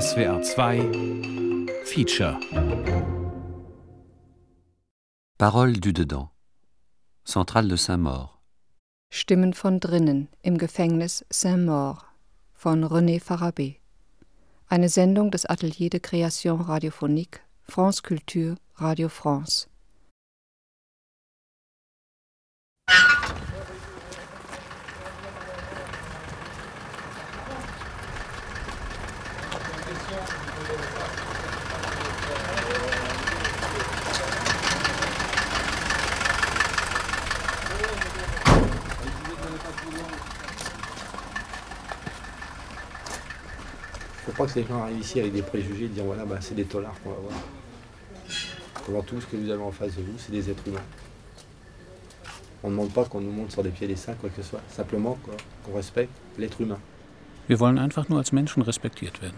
[0.00, 2.40] SWR 2 Feature
[5.36, 6.30] Parole du Dedans
[7.26, 8.40] Zentrale de Saint-Maur
[9.10, 12.06] Stimmen von drinnen im Gefängnis Saint-Maur
[12.54, 13.80] von René Farabé
[14.66, 19.68] Eine Sendung des Atelier de Création Radiophonique France Culture Radio France
[44.32, 46.54] Je crois que les gens arrivent ici avec des préjugés et dire voilà, bah, c'est
[46.54, 47.16] des tolards qu'on va
[48.86, 49.04] voir.
[49.04, 50.80] tout, ce que nous avons en face de vous, c'est des êtres humains.
[52.62, 54.48] On ne demande pas qu'on nous monte sur des pieds des saints quoi que ce
[54.48, 54.60] soit.
[54.70, 55.18] Simplement
[55.66, 56.78] qu'on respecte l'être humain.
[57.50, 59.36] Wir wollen einfach nur als Menschen respektiert werden.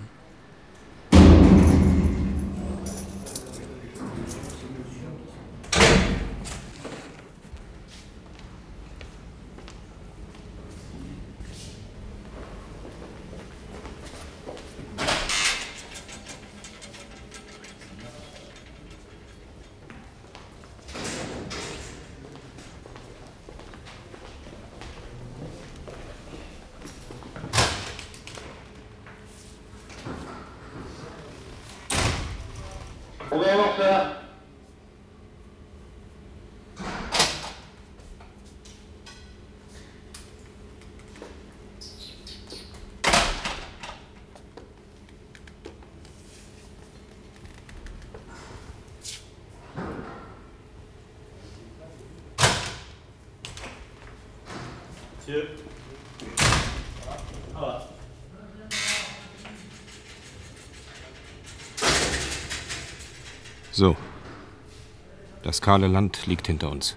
[63.73, 63.97] So.
[65.43, 66.97] Das kahle Land liegt hinter uns.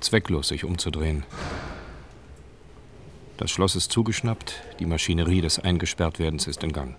[0.00, 1.24] Zwecklos, sich umzudrehen.
[3.38, 6.96] Das Schloss ist zugeschnappt, die Maschinerie des Eingesperrtwerdens ist in Gang.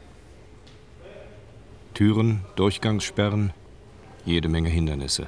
[1.95, 3.53] Türen, Durchgangssperren,
[4.25, 5.27] jede Menge Hindernisse.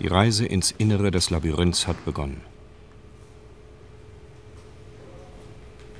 [0.00, 2.40] Die Reise ins Innere des Labyrinths hat begonnen.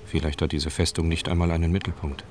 [0.06, 2.24] Vielleicht hat diese Festung nicht einmal einen Mittelpunkt.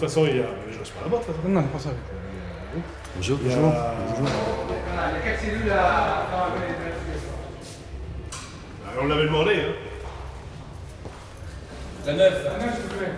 [0.00, 0.46] toute façon, il y a.
[0.72, 1.90] Je reste pas là-bas, Non, pas ça.
[3.16, 3.38] Bonjour.
[3.42, 3.58] Bonjour.
[4.08, 4.32] Bonjour.
[8.86, 9.72] Ah, on l'avait demandé, hein.
[12.06, 13.08] La neuf La neuf s'il vous plaît.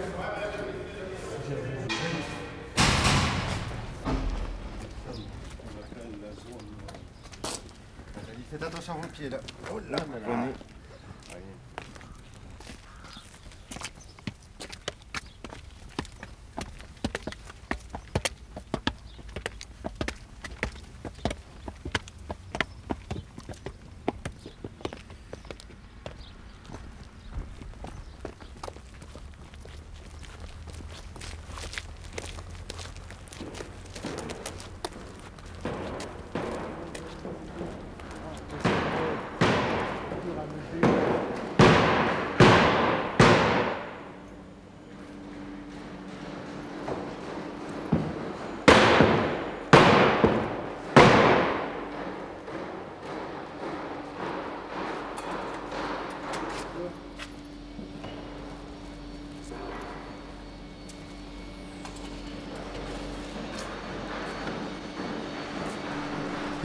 [8.51, 9.39] Faites attention à vos pieds là.
[9.73, 10.45] Oh là là.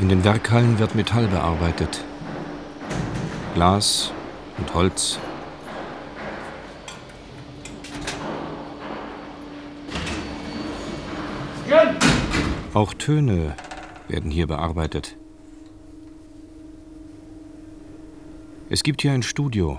[0.08, 2.02] In den Werkhallen wird Metall bearbeitet.
[3.56, 4.14] Glas
[4.58, 5.20] und Holz.
[12.74, 13.54] Auch Töne
[14.08, 15.18] werden hier bearbeitet.
[18.70, 19.78] Es gibt hier ein Studio.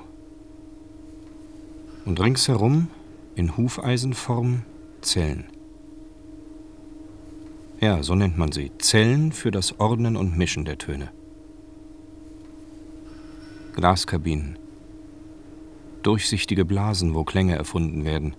[2.04, 2.88] Und ringsherum
[3.34, 4.62] in Hufeisenform
[5.00, 5.46] Zellen.
[7.80, 8.72] Ja, so nennt man sie.
[8.78, 11.10] Zellen für das Ordnen und Mischen der Töne.
[13.74, 14.58] Glaskabinen.
[16.02, 18.34] Durchsichtige Blasen, wo Klänge erfunden werden.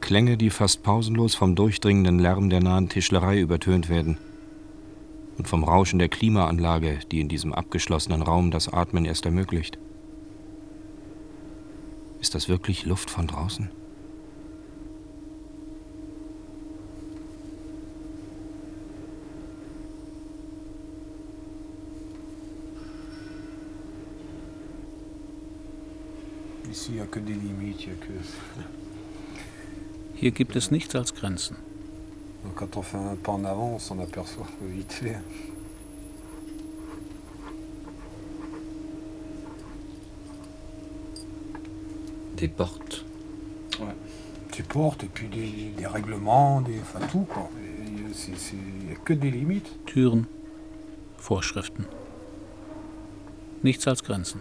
[0.00, 4.16] Klänge, die fast pausenlos vom durchdringenden Lärm der nahen Tischlerei übertönt werden
[5.36, 9.78] und vom Rauschen der Klimaanlage, die in diesem abgeschlossenen Raum das Atmen erst ermöglicht.
[12.18, 13.68] Ist das wirklich Luft von draußen?
[30.16, 31.56] Hier gibt es nichts als Grenzen.
[32.56, 35.16] Quand on fait un pas en avant, on s'en aperçoit vite fait.
[42.38, 43.04] Des portes.
[43.80, 43.94] Ouais.
[44.56, 47.50] Des portes et puis des, des règlements, des, enfin tout quoi.
[47.86, 49.70] Il n'y a que des limites.
[49.84, 50.24] Türen,
[51.18, 51.84] Vorschriften.
[53.62, 54.40] Nichts als Grenzen.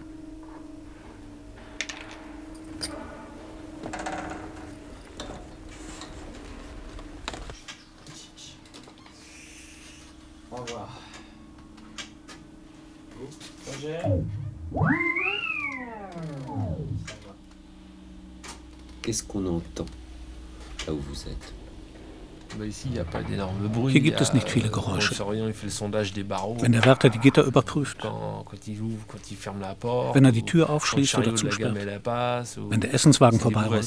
[23.91, 25.13] Hier gibt es nicht viele euh, Geräusche.
[25.29, 32.93] Wenn der Wärter die Gitter überprüft, wenn er die Tür aufschließt oder zusperrt, wenn der
[32.93, 33.85] Essenswagen vorbeirollt.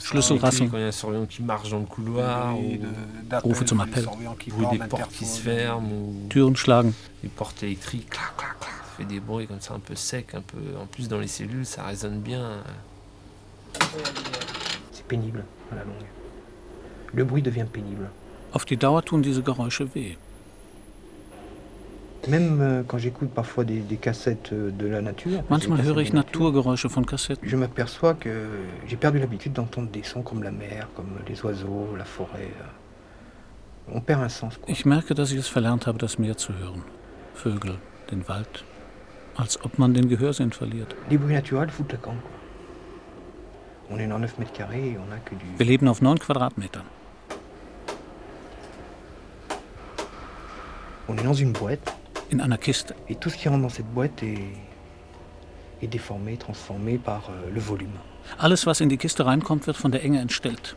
[0.00, 0.70] Schlüsselrasseln,
[3.44, 4.06] Rufe zum Appell,
[6.30, 7.66] Türen schlagen, Die Porte
[9.00, 10.58] fait des bruits comme ça un peu sec, un peu.
[10.80, 12.62] En plus dans les cellules, ça résonne bien.
[14.92, 15.42] C'est pénible
[15.72, 16.06] à la longue.
[17.14, 18.10] Le bruit devient pénible.
[18.54, 20.18] Auf die Dauer tun diese Geräusche weh.
[22.28, 25.42] Même euh, quand j'écoute parfois des, des, cassettes euh, de la nature.
[25.48, 27.48] Manchmal höre ich Naturgeräusche von Kassetten.
[27.48, 28.46] Je m'aperçois que
[28.86, 32.52] j'ai perdu l'habitude d'entendre des sons comme la mer, comme les oiseaux, la forêt.
[32.60, 33.92] Euh.
[33.94, 34.58] On perd un sens.
[34.58, 34.70] Quoi.
[34.70, 36.82] Ich merke, dass ich es verlernt habe, das Meer zu hören.
[37.34, 37.78] Vögel,
[38.10, 38.64] den Wald,
[39.36, 40.94] als ob man den Gehörsinn verliert.
[41.08, 41.96] Wir
[45.66, 46.84] leben auf 9 Quadratmetern.
[52.30, 52.94] In einer Kiste.
[53.08, 53.16] Euh,
[58.38, 60.76] Alles, was in die Kiste reinkommt, wird von der Enge entstellt.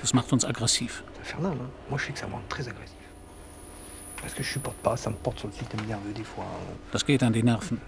[0.00, 1.02] Das macht uns aggressiv.
[4.22, 6.44] Parce que je supporte pas, ça me porte sur le système nerveux des fois.
[6.92, 7.78] Das geht an die Nerven.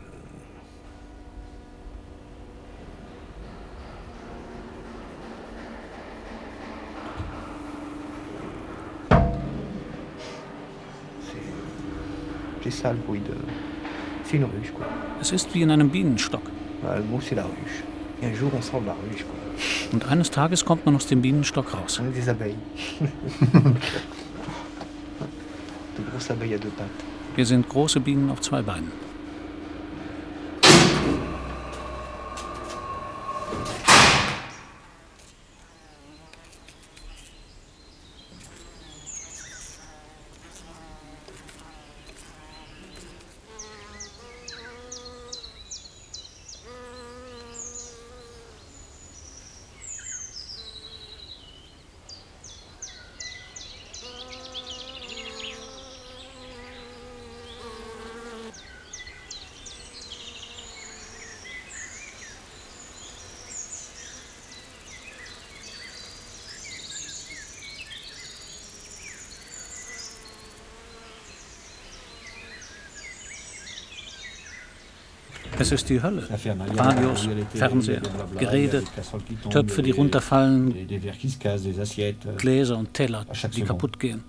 [15.20, 16.42] Es ist wie in einem Bienenstock.
[19.93, 22.03] Und eines Tages kommt man aus dem Bienenstock raus.
[27.35, 28.93] Wir sind große Bienen auf zwei Beinen.
[75.65, 76.23] Es ist die Hölle.
[76.77, 78.03] Radios, Fernseher,
[78.39, 78.83] Geräte,
[79.49, 80.75] Töpfe, die runterfallen,
[82.37, 83.25] Gläser und Teller,
[83.56, 84.23] die kaputt gehen.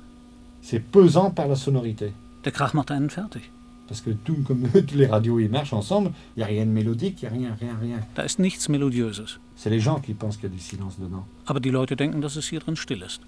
[2.46, 3.50] Der Krach macht einen fertig.
[8.18, 9.40] Da ist nichts Melodiöses.
[11.46, 13.20] Aber die Leute denken, dass es hier drin still ist.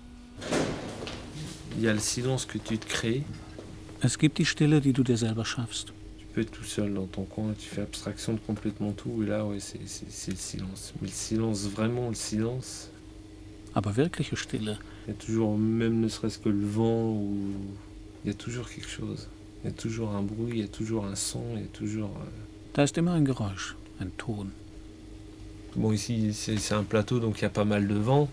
[4.02, 5.94] Es gibt die Stille, die du dir selber schaffst.
[6.44, 9.80] tout seul dans ton coin, tu fais abstraction de complètement tout, et là, ouais, c'est
[10.32, 10.94] le silence.
[11.02, 12.90] Mais le silence, vraiment le silence.
[13.76, 14.40] Ah bah, Stille.
[15.08, 17.38] Il y a toujours, même ne serait-ce que le vent, ou
[18.24, 19.28] il y a toujours quelque chose.
[19.64, 21.68] Il y a toujours un bruit, il y a toujours un son, il y a
[21.68, 22.12] toujours.
[22.74, 24.46] Da ist immer un garage un Ton.
[25.76, 28.30] Bon, ici, c'est un plateau, donc il y a pas mal de vent.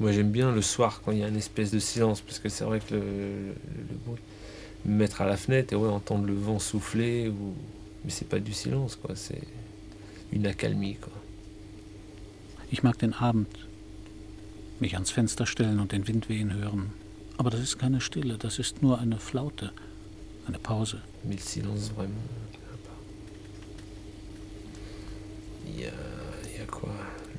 [0.00, 2.48] Moi, j'aime bien le soir quand il y a une espèce de silence, parce que
[2.48, 4.20] c'est vrai que le bruit.
[4.84, 7.28] mettre à la fenêtre et ouais, entendre le vent souffler.
[7.28, 7.54] Ou...
[8.04, 9.14] Mais c'est pas du silence, quoi.
[9.16, 9.42] C'est
[10.32, 11.12] une accalmie, quoi.
[12.72, 13.46] Ich mag den Abend,
[14.80, 16.90] mich ans Fenster stellen und den Wind wehen hören.
[17.36, 19.72] Aber das ist keine Stille, das ist nur eine Flaute,
[20.46, 21.02] eine Pause.
[21.24, 22.14] Mais le silence, vraiment,
[25.66, 25.92] il y a,
[26.48, 26.92] il y a quoi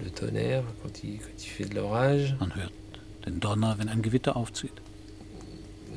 [0.03, 2.35] Le tonnerre, quand il, quand il fait de l'orage.
[2.39, 2.71] Man hört
[3.25, 4.73] den Donner, wenn ein Gewitter aufzieht.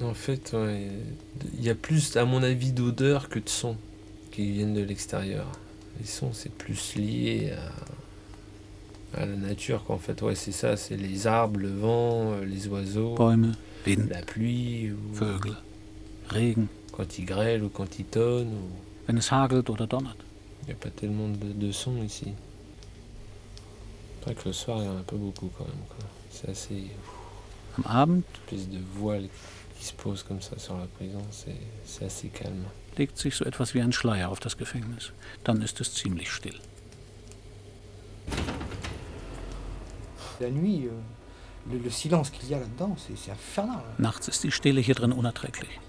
[0.02, 0.54] En fait,
[1.54, 3.76] il y a plus, à mon avis, d'odeurs que de sons
[4.30, 5.46] qui viennent de l'extérieur.
[5.98, 7.52] Les sons, c'est plus lié
[9.16, 10.20] à, la nature, qu'en fait.
[10.20, 14.98] Ouais, c'est ça, c'est les arbres, le vent, euh, les oiseaux, la pluie, ou...
[16.92, 18.52] Quand il grêle ou quand il tonne.
[19.08, 22.32] Il n'y a pas tellement de, sons ici.
[24.18, 25.76] C'est vrai que le soir, il y en a un peu beaucoup quand même.
[26.30, 26.82] C'est assez.
[27.86, 28.20] Am
[28.52, 29.28] de voile
[29.78, 32.64] qui se pose comme ça sur la prison, c'est assez calme.
[32.98, 35.12] Legt sich so etwas wie ein Schleier auf das Gefängnis.
[35.44, 36.58] Dann ist es ziemlich still.
[40.40, 43.82] La nuit, euh, le, le silence qu'il y a là-dedans, c'est infernal.
[43.98, 45.80] Nachts ist die Stille hier drin unerträglich.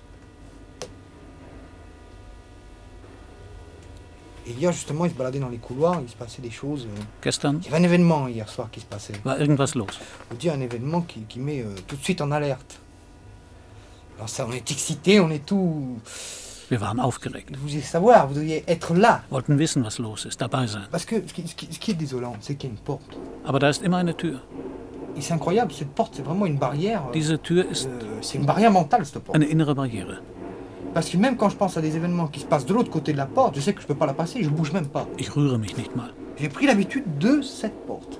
[4.58, 6.86] hier justement, il se baladait dans les couloirs, il se passait des choses.
[6.86, 7.02] Euh.
[7.22, 7.60] Gestern?
[7.60, 9.14] Il y avait un événement hier soir qui se passait.
[9.26, 10.00] War irgendwas los?
[10.32, 12.80] On dit un événement qui, qui met euh, tout de suite en alerte.
[14.18, 16.00] Alors on est excité, on est tout.
[16.72, 19.22] Vous devez savoir, vous deviez être là.
[19.48, 20.28] wissen, was
[20.92, 23.16] Parce ce qui, est désolant, c'est qu'il y a une porte.
[23.46, 24.40] Aber da ist immer eine Tür.
[25.20, 27.04] c'est incroyable, cette porte, c'est vraiment une barrière.
[27.16, 27.64] Euh, euh,
[28.22, 29.38] c'est une barrière mentale, cette porte.
[29.38, 30.22] Une innere barrière.
[30.96, 33.12] Parce que même quand je pense à des événements qui se passent de l'autre côté
[33.14, 34.72] de la porte, je sais que je ne peux pas la passer, je ne bouge
[34.72, 35.08] même pas.
[36.38, 38.20] J'ai pris l'habitude de cette porte.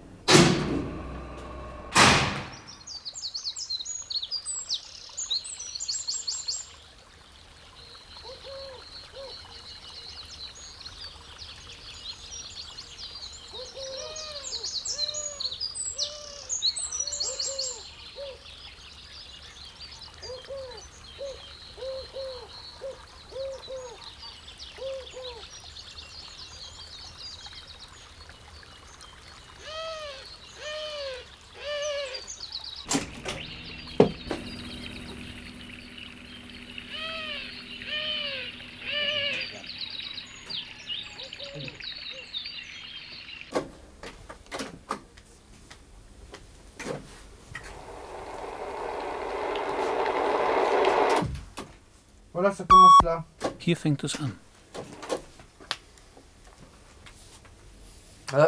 [53.59, 54.31] Hier fängt es an.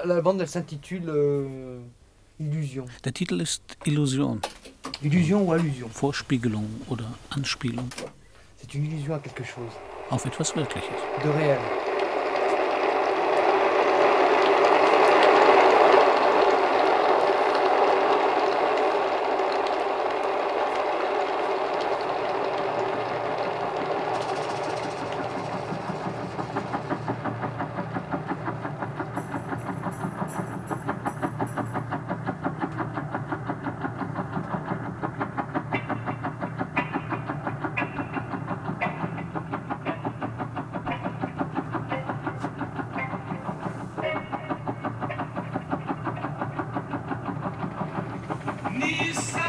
[0.06, 1.80] L'album elle s'intitule euh,
[2.40, 2.86] Illusion.
[3.04, 4.42] Der Titel ist Illusion.
[5.02, 7.90] Illusion oder Allusion Vorspiegelung oder Anspielung.
[10.10, 11.00] Auf etwas Wirkliches.
[11.24, 11.83] De réel.
[48.88, 49.43] Please.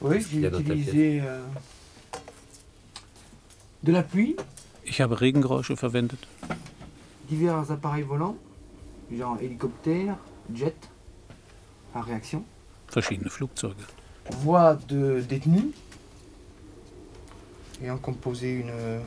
[0.00, 1.40] Oui, j'ai utilisé euh,
[3.82, 4.36] de la pluie.
[4.86, 6.18] Ich habe Regengeräusche verwendet.
[7.28, 8.36] Divers appareils volants,
[9.10, 10.18] genre hélicoptère,
[10.54, 10.76] jet,
[11.96, 12.44] à réaction.
[12.92, 13.74] Verschiedene Flugzeuge.
[14.44, 15.74] Voix de détenus.
[17.82, 19.00] Ayant composé une euh,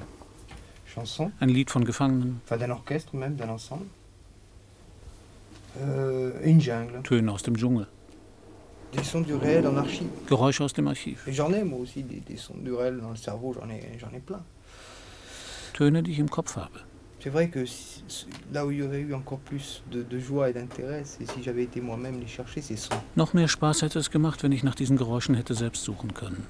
[0.93, 1.31] chanson.
[1.39, 2.35] Un Lied von Gefangenen.
[2.43, 3.85] Enfin, d'un orchestre même, d'un ensemble.
[5.77, 7.01] äh, euh, in jungle.
[7.03, 7.87] Töne aus dem Dschungel.
[10.27, 11.23] Geräusche aus dem Archiv.
[15.79, 16.79] Töne, die ich im Kopf habe.
[17.23, 17.65] C'est vrai que
[18.53, 21.41] là où il y aurait eu encore plus de, de joie et d'intérêt, c'est si
[21.43, 22.95] j'avais été moi-même les chercher, ces sons.
[23.17, 26.45] Noch mehr Spaß hätte es gemacht, wenn ich nach diesen Geräuschen hätte selbst suchen können.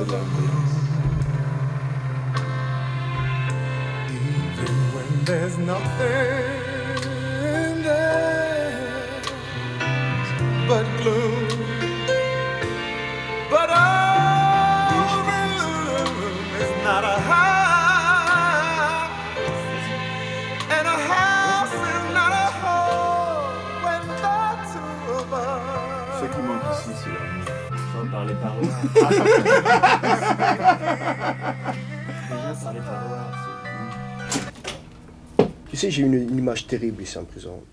[35.79, 37.63] sais, j'ai eu une, image terrible ici en prison.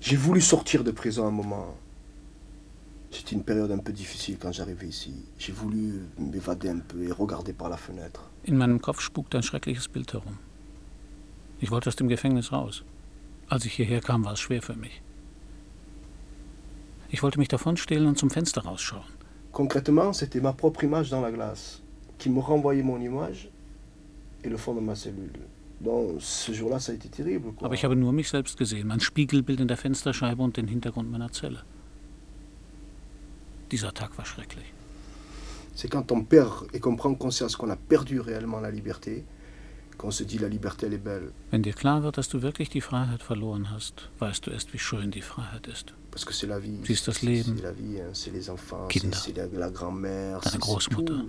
[0.00, 1.74] J'ai voulu sortir de prison à un moment.
[3.10, 5.14] C'était une période un peu difficile quand j'arrivais ici.
[5.38, 8.22] J'ai voulu m'évader un peu et regarder par la fenêtre.
[8.48, 10.38] In meinem Kopf spukte ein schreckliches Bild herum.
[11.60, 12.82] Ich wollte aus dem Gefängnis raus.
[13.48, 15.00] Als ich hierher kam, war es schwer für mich.
[17.08, 19.06] Ich wollte mich davonstehlen und zum Fenster rausschauen.
[19.52, 21.80] Concrètement, c'était ma propre image dans la glace
[22.18, 23.48] qui me renvoyait mon image
[24.42, 25.38] et le fond de ma cellule.
[27.60, 31.10] Aber ich habe nur mich selbst gesehen, mein Spiegelbild in der Fensterscheibe und den Hintergrund
[31.10, 31.62] meiner Zelle.
[33.70, 34.64] Dieser Tag war schrecklich.
[35.76, 39.24] C'est quand on perd et qu'on prend conscience qu'on a perdu réellement la liberté,
[39.98, 41.32] qu'on se dit la liberté est belle.
[41.50, 44.78] Wenn dir klar wird, dass du wirklich die Freiheit verloren hast, weißt du erst, wie
[44.78, 45.92] schön die Freiheit ist.
[46.12, 46.78] Parce que c'est la vie.
[46.84, 47.56] Sie ist das Leben.
[47.58, 49.18] C'est la vie, hein, c'est les enfants, Kinder.
[49.18, 51.28] c'est la, la grand-mère, c'est tout,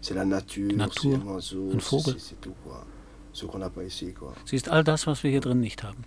[0.00, 1.70] c'est la nature, c'est un oiseau,
[2.18, 2.84] c'est tout quoi.
[4.44, 6.04] Sie ist all das, was wir hier drin nicht haben.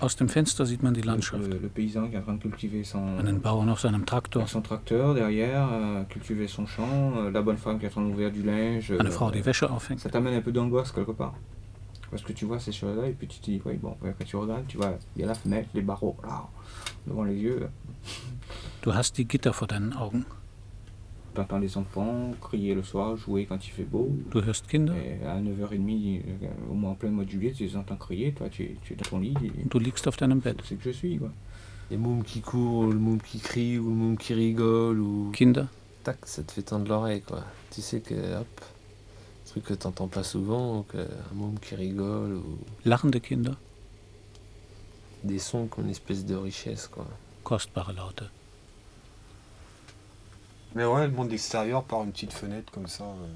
[0.00, 1.44] aus dem Fenster sieht man die Landschaft.
[2.94, 4.42] Einen Bauern auf seinem Traktor.
[4.42, 6.04] Euh, euh,
[7.44, 10.00] Eine euh, Frau, die Wäsche aufhängt.
[12.12, 14.36] Parce que tu vois ces choses-là et puis tu te dis, oui, bon, après tu
[14.36, 16.46] regardes, tu vois, il y a la fenêtre, les barreaux, là,
[17.06, 17.66] devant les yeux.
[18.82, 20.24] Tu hast die Gitter vor deinen Augen.
[21.32, 24.10] T'entends les enfants crier le soir, jouer quand il fait beau.
[24.30, 24.94] Tu des Kinder.
[24.94, 28.32] Et à 9h30, euh, au moins en plein mois de juillet, tu les entends crier,
[28.32, 29.32] toi, tu, es dans ton lit.
[29.70, 30.58] Tu liegst auf deinem Bett.
[30.66, 31.30] C'est que je suis, quoi.
[31.90, 35.30] Les mômes qui courent, ou le moum qui crie, ou le moum qui rigole, ou.
[35.30, 35.64] Kinder.
[36.04, 37.42] Tac, ça te fait tendre l'oreille, quoi.
[37.70, 38.60] Tu sais que, hop
[39.52, 42.36] truc que t'entends pas souvent, que, un môme qui rigole.
[42.36, 42.58] Ou...
[42.86, 43.52] L'arme de Kinder
[45.24, 47.06] Des sons qui ont une espèce de richesse, quoi.
[47.74, 48.22] par Laute.
[50.74, 53.04] Mais ouais, le monde extérieur par une petite fenêtre comme ça.
[53.04, 53.26] Euh,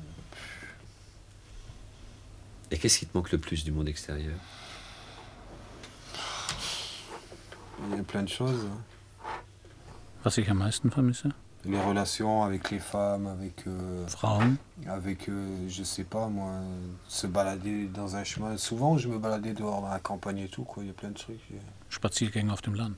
[2.70, 4.38] et qu'est-ce qui te manque le plus du monde extérieur
[7.90, 8.66] Il y a plein de choses.
[10.24, 11.28] Was ich am meisten vermisse
[11.72, 13.66] les relations avec les femmes, avec.
[13.66, 14.06] Euh,
[14.86, 16.52] avec, euh, je sais pas moi,
[17.08, 18.56] se balader dans un chemin.
[18.56, 20.82] Souvent, je me baladais dehors dans la campagne et tout, quoi.
[20.84, 21.40] Il y a plein de trucs.
[21.90, 22.52] Spaziergänge euh.
[22.52, 22.96] auf dem Land.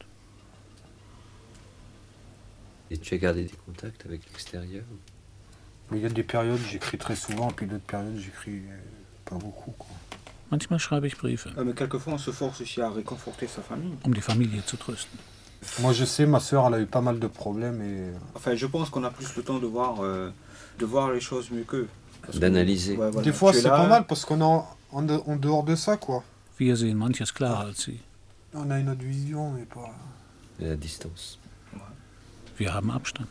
[2.91, 4.85] Et tu as gardé des contacts avec l'extérieur
[5.93, 8.79] Il y a des périodes, j'écris très souvent, et puis d'autres périodes, j'écris euh,
[9.25, 9.95] pas beaucoup, quoi.
[10.51, 11.49] Manchmal schreibe ich Briefe.
[11.63, 13.93] Mais quelquefois, on se force aussi à réconforter sa famille.
[14.05, 15.19] Um die Familie zu trösten.
[15.81, 17.83] Moi, je sais, ma soeur, elle a eu pas mal de problèmes.
[17.83, 18.11] Et...
[18.35, 20.31] Enfin, je pense qu'on a plus le temps de voir, euh,
[20.79, 21.89] de voir les choses mieux qu'eux.
[22.35, 22.97] D'analyser.
[23.23, 26.23] Des fois, c'est pas mal parce qu'on est en, dehors de ça, quoi.
[26.61, 29.91] Wir sehen On a une autre vision, mais pas.
[30.61, 31.39] la distance.
[31.73, 31.81] Ouais.
[32.59, 33.25] Wir haben Abstand.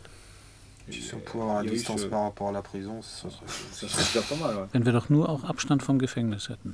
[0.90, 4.22] si on pouvait avoir distance par rapport à la prison, ça serait, ça serait déjà
[4.22, 4.56] pas mal.
[4.58, 6.74] par Wenn wir doch nur auch Abstand vom Gefängnis hätten.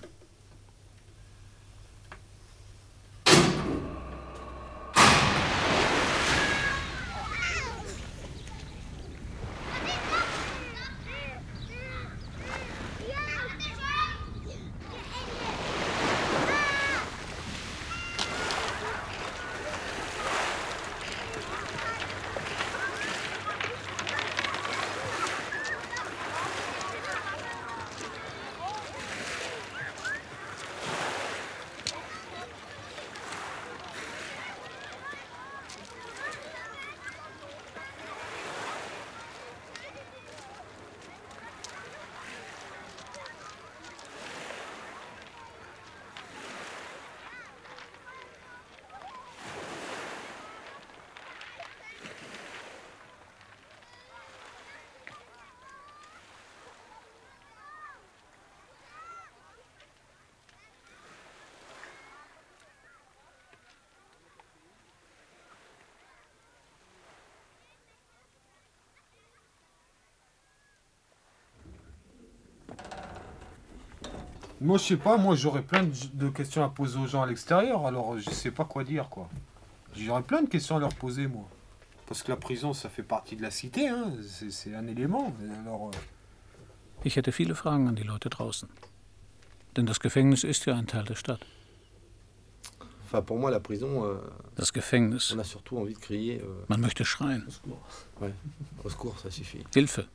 [74.63, 77.85] Moi, je sais pas, moi j'aurais plein de questions à poser aux gens à l'extérieur,
[77.85, 79.27] alors je sais pas quoi dire, quoi.
[79.93, 81.45] J'aurais plein de questions à leur poser, moi.
[82.07, 84.13] Parce que la prison, ça fait partie de la cité, hein.
[84.49, 85.33] c'est un élément.
[85.65, 85.97] Alors, euh...
[87.03, 88.69] Ich hätte viele Fragen an die Leute draußen.
[89.75, 91.41] Denn das Gefängnis ist ja ein Teil der Stadt.
[93.05, 94.05] Enfin, pour moi, la prison.
[94.05, 94.15] Euh,
[94.55, 95.33] das Gefängnis.
[95.35, 96.41] On a surtout envie de crier.
[96.41, 97.41] Euh, Man möchte schreien.
[97.45, 98.89] Au secours.
[98.91, 99.63] secours, ça suffit.
[99.75, 100.07] Hilfe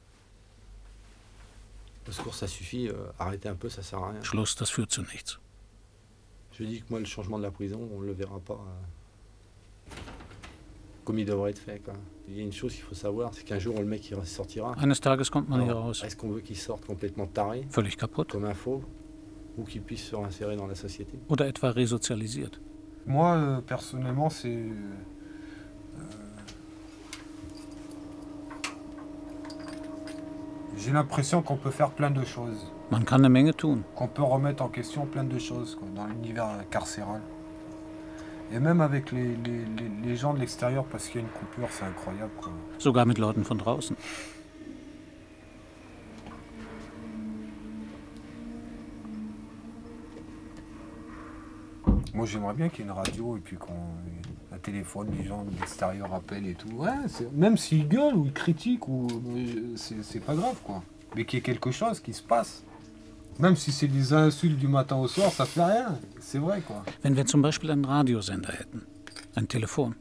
[2.09, 4.21] le secours, ça suffit, euh, arrêtez un peu, ça sert à rien.
[4.21, 5.38] das führt zu nichts.
[6.53, 9.94] Je dis que moi, le changement de la prison, on ne le verra pas euh,
[11.05, 11.81] comme il devrait être fait.
[12.27, 14.75] Il y a une chose qu'il faut savoir, c'est qu'un jour, le mec, il sortira.
[14.83, 18.31] Eines Tages kommt man hier Est-ce qu'on veut qu'il sorte complètement taré Völlig kaputt.
[18.33, 18.55] Comme un
[19.57, 22.51] Ou qu'il puisse se réinsérer dans la société ou etwa resozialisiert
[23.07, 24.64] Moi, euh, personnellement, c'est
[30.80, 32.72] J'ai l'impression qu'on peut faire plein de choses.
[32.92, 37.20] Man Qu'on peut remettre en question plein de choses dans l'univers carcéral.
[38.52, 39.36] Et même avec les,
[40.16, 42.30] gens de l'extérieur, parce qu'il y a une coupure, c'est incroyable.
[42.40, 42.52] Quoi.
[42.78, 43.96] Sogar mit Leuten von draußen.
[52.14, 53.74] Moi, j'aimerais bien qu'il y ait une radio et puis qu'on
[54.59, 56.68] téléphone, les gens de l'extérieur appellent et tout.
[57.33, 59.07] même s'ils gueulent ou ils critiquent, ou...
[59.77, 60.83] c'est pas grave quoi.
[61.16, 62.62] Mais qu'il y ait quelque chose qui se passe.
[63.38, 65.99] Même si c'est des insultes du matin au soir, ça fait rien.
[66.21, 66.85] C'est vrai quoi.
[67.05, 68.83] Wenn wir zum Beispiel einen Radiosender hätten,
[69.37, 69.94] ein Telefon.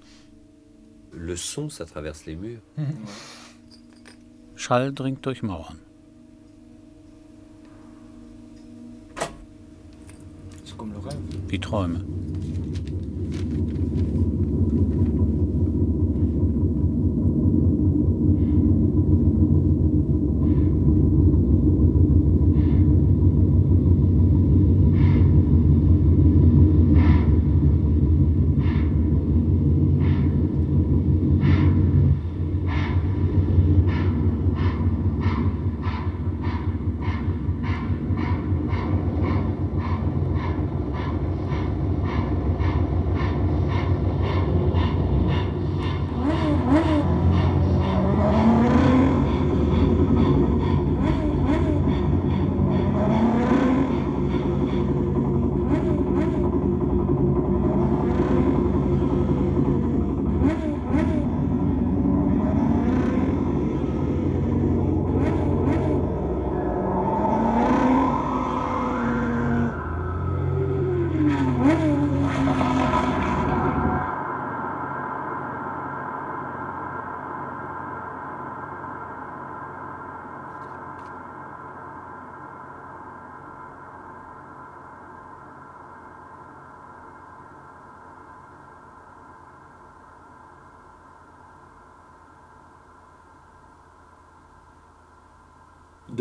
[1.13, 2.61] Le son, ça traverse les murs.
[2.75, 2.97] Mhm.
[4.55, 5.77] Schall dringt durch Mauern.
[10.65, 11.15] C'est comme le rêve.
[11.49, 12.03] Die Träume.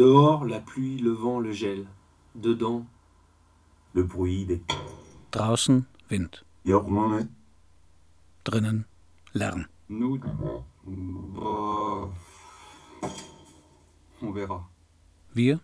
[0.06, 1.84] Dehors, la pluie, le vent, le gel.
[2.36, 2.86] Dedans,
[3.92, 4.62] le bruit des...
[5.32, 6.32] Draußen, Wind.
[8.44, 8.84] Drinnen,
[9.34, 9.64] Lärm.
[9.88, 10.20] Nous...
[10.86, 12.06] Euh,
[14.22, 14.68] on verra.
[15.34, 15.58] Wir?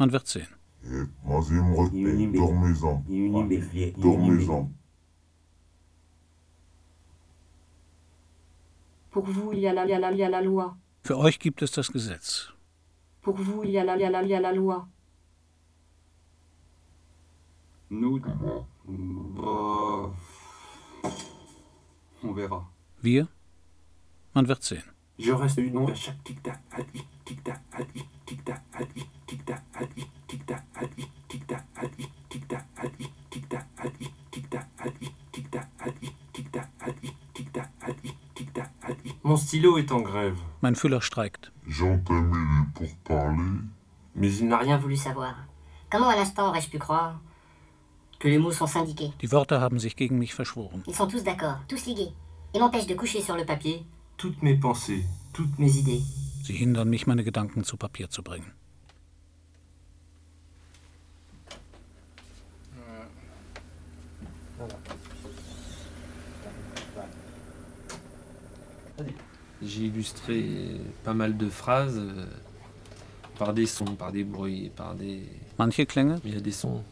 [0.00, 0.52] Man wird sehen.
[9.12, 9.76] Pour vous, il y a
[10.30, 10.76] la loi.
[11.04, 12.52] Für euch gibt es das Gesetz.
[13.22, 14.86] Pour vous, il y a la, y a la, y a la loi.
[17.90, 18.20] Nous.
[18.20, 20.10] Bah,
[22.24, 22.68] on verra.
[23.02, 23.26] Wir?
[24.34, 24.82] Man wird sehen.
[25.18, 26.60] Je reste une onde à chaque tic-tac.
[39.24, 40.36] Mon stylo est en grève.
[40.62, 41.52] Mein Füller streikt.
[42.74, 43.36] pour parler,
[44.14, 45.34] Mais il n'a rien voulu savoir.
[45.90, 47.20] Comment à l'instant aurais-je pu croire
[48.18, 50.82] que les mots sont syndiqués Die Worte haben sich gegen mich verschworen.
[50.86, 52.12] Ils sont tous d'accord, tous ligués,
[52.54, 53.84] et m'empêchent de coucher sur le papier
[54.16, 55.04] toutes mes pensées,
[55.38, 56.02] toutes mes idées.
[56.42, 58.50] Sie hindern mich, meine Gedanken zu Papier zu bringen.
[69.62, 70.44] J'ai illustré
[71.04, 72.24] pas mal de phrases euh,
[73.38, 75.22] par des sons, par des bruits, par des.
[75.56, 76.18] Manche Klänge?
[76.24, 76.82] Ja, des sons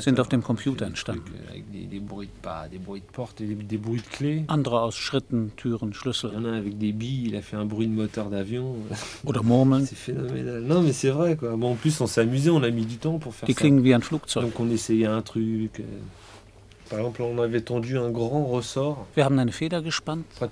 [0.00, 1.30] sind auf dem Computer entstanden.
[4.48, 6.30] Andere aus Schritten, Türen, Schlüssel.
[9.24, 9.88] Oder Murmeln.
[13.46, 14.52] Die klingen wie ein Flugzeug.
[19.14, 20.26] Wir haben eine Feder gespannt.
[20.42, 20.48] Euh.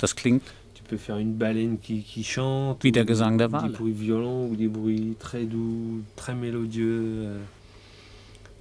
[0.00, 0.42] Das klingt
[0.96, 2.90] faire une baleine qui, chante, des
[3.70, 7.00] bruits violents ou des bruits très doux, très mélodieux.
[7.04, 7.38] Euh.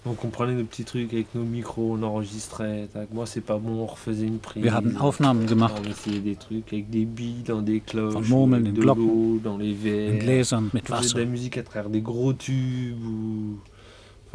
[0.05, 2.87] Donc on prenait nos petits trucs avec nos micros, on enregistrait.
[3.13, 4.65] Moi c'est pas bon, on refaisait une prise.
[4.65, 10.13] On essayait des trucs avec des billes dans des cloches, euh, de dans les verres.
[10.19, 13.57] de la musique à travers des gros tubes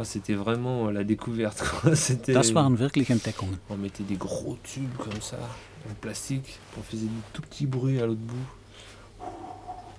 [0.03, 1.63] c'était vraiment euh, la découverte.
[2.27, 3.57] Das waren wirklich Entdeckungen.
[3.69, 5.37] On mettait des gros tubes comme ça,
[5.89, 9.25] en plastique, on faisait des tout petits bruits à l'autre bout.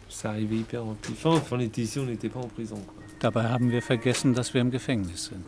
[0.09, 2.77] Ça arrivait hyper en enfin, enfin, on était ici, on n'était pas en prison.
[2.77, 2.95] Quoi.
[3.21, 5.45] Dabei haben wir vergessen, dass wir im Gefängnis sind.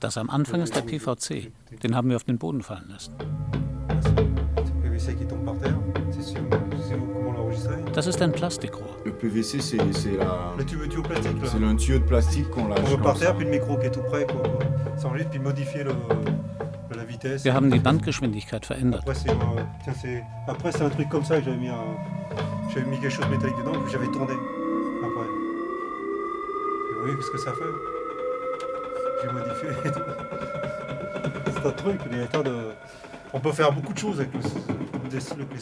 [0.00, 1.50] Das am Anfang ist der PVC.
[1.82, 3.12] Den haben wir auf den Boden fallen lassen.
[7.92, 8.96] Das ist ein Plastikrohr.
[9.04, 9.78] Le PVC, c'est
[10.16, 10.54] la.
[10.56, 11.36] Le tube, tuyau plastique.
[11.44, 12.88] C'est un tuyau de plastique qu'on lâche.
[12.94, 14.42] On par terre, puis le micro qui est tout près, quoi.
[14.96, 15.92] Ça enlève, puis modifier le.
[17.44, 19.04] Wir haben die Bandgeschwindigkeit verändert.
[19.06, 21.68] Euh, après, c'est un truc comme ça que j'avais mis,
[22.72, 24.34] j'avais mis quelque chose de métallique dedans, j'avais tourné.
[25.02, 25.26] Après.
[27.02, 27.64] Oui, qu'est-ce que ça fait
[29.22, 29.70] J'ai modifié.
[31.52, 32.42] C'est un truc, mais attends.
[32.44, 32.68] de...
[33.32, 35.58] On peut faire beaucoup de choses avec le, le peut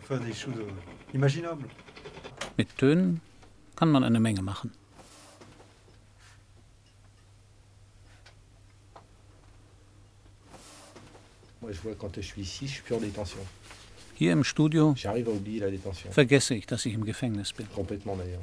[0.00, 0.68] faire des choses euh,
[1.14, 1.66] imaginables.
[2.58, 3.18] Mit Tönen
[3.76, 4.70] peut faire une Menge machen.
[11.62, 13.38] Moi, je vois quand je suis ici, je suis plus en détention.
[14.20, 14.94] Hier im Studio
[16.12, 18.42] vergesse ich, dass ich im Gefängnis Complètement d'ailleurs.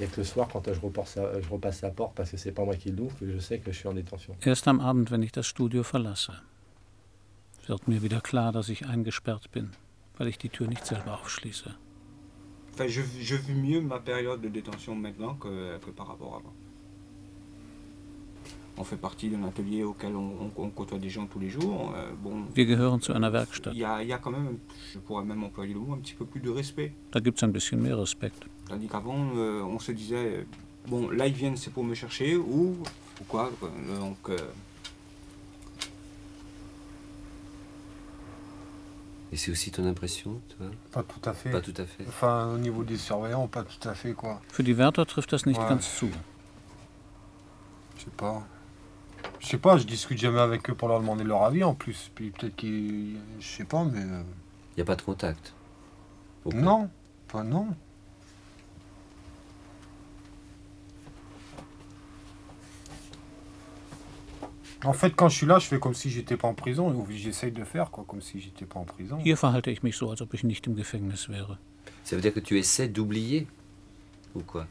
[0.00, 2.38] Il n'y a que le soir, quand je, repasse, je repasse la porte, parce que
[2.38, 4.34] c'est pas moi qui l'ouvre, que je sais que je suis en détention.
[4.46, 6.32] Erst am Abend, wenn ich das Studio verlasse,
[7.66, 9.72] wird mir wieder klar, dass ich eingesperrt bin,
[10.16, 11.74] weil ich die Tür nicht selber aufschließe.
[12.70, 16.36] Enfin, je, je vis mieux ma période de détention maintenant que, que par rapport à
[16.38, 16.54] avant.
[18.80, 21.92] On fait partie d'un atelier auquel on, on, côtoie des gens tous les jours.
[21.94, 23.74] Euh, bon, Wir gehören zu einer Werkstatt.
[23.74, 24.56] Il y, a, quand même,
[24.94, 26.94] je pourrais même employer le mot, un petit peu plus de respect.
[27.12, 28.42] Da gibt's ein bisschen mehr Respekt.
[28.68, 30.46] Tandis qu'avant, euh, on se disait,
[30.88, 32.78] bon, là ils viennent, c'est pour me chercher ou,
[33.20, 33.50] ou quoi.
[33.62, 34.16] Euh, donc.
[34.30, 34.36] Euh.
[39.30, 41.50] Et c'est aussi ton impression, toi Pas tout à fait.
[41.50, 42.04] Pas tout à fait.
[42.08, 44.40] Enfin, au niveau des surveillants, pas tout à fait, quoi.
[44.50, 46.06] Für die Wärter trifft das nicht ganz zu.
[47.98, 48.42] Je sais pas.
[49.38, 52.10] Je sais pas, je discute jamais avec eux pour leur demander leur avis en plus.
[52.14, 53.18] Puis peut-être qu'ils.
[53.38, 54.00] Je sais pas, mais.
[54.00, 54.22] Euh,
[54.72, 55.52] Il n'y a pas de contact
[56.52, 56.90] Non,
[57.28, 57.68] pas non.
[64.84, 67.06] En fait, quand je suis là, je fais comme si j'étais pas en prison, ou
[67.10, 69.18] j'essaye de faire quoi, comme si j'étais pas en prison.
[69.18, 71.58] Hier verhalte ich mich so, als ob ich nicht im Gefängnis wäre.
[72.02, 73.46] Ça veut dire que tu essaies d'oublier,
[74.34, 74.66] ou quoi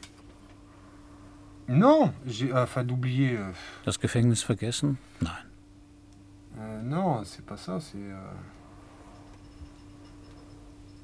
[1.70, 3.36] non, j'ai euh, enfin d'oublier.
[3.36, 3.48] Euh,
[3.86, 4.96] das Gefängnis vergessen?
[5.22, 5.30] Nein.
[6.58, 7.96] Euh, non, c'est pas ça, c'est.
[7.96, 8.16] Euh...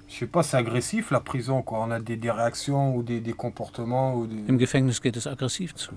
[0.09, 1.79] Je sais pas, c'est agressif la prison, quoi.
[1.79, 4.53] On a des, des réactions ou des, des comportements ou des.
[4.53, 5.91] Im Gefängnis geht es aggressiv zu.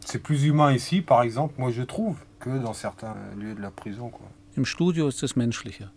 [0.00, 3.70] C'est plus humain ici, par exemple, moi je trouve, que dans certains lieux de la
[3.70, 4.28] prison, quoi.
[4.58, 5.90] Im Studio ist es menschlicher.